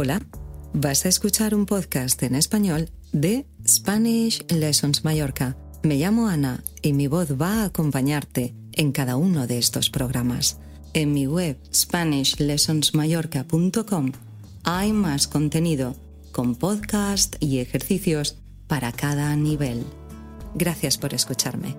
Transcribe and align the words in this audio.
Hola, 0.00 0.22
vas 0.72 1.06
a 1.06 1.08
escuchar 1.08 1.56
un 1.56 1.66
podcast 1.66 2.22
en 2.22 2.36
español 2.36 2.88
de 3.12 3.46
Spanish 3.66 4.46
Lessons 4.46 5.04
Mallorca. 5.04 5.56
Me 5.82 5.96
llamo 5.96 6.28
Ana 6.28 6.62
y 6.82 6.92
mi 6.92 7.08
voz 7.08 7.32
va 7.32 7.62
a 7.62 7.64
acompañarte 7.64 8.54
en 8.74 8.92
cada 8.92 9.16
uno 9.16 9.48
de 9.48 9.58
estos 9.58 9.90
programas. 9.90 10.58
En 10.94 11.12
mi 11.12 11.26
web 11.26 11.58
spanishlessonsmallorca.com 11.72 14.27
hay 14.70 14.92
más 14.92 15.28
contenido 15.28 15.96
con 16.30 16.54
podcast 16.54 17.36
y 17.40 17.60
ejercicios 17.60 18.36
para 18.66 18.92
cada 18.92 19.34
nivel. 19.34 19.82
Gracias 20.54 20.98
por 20.98 21.14
escucharme. 21.14 21.74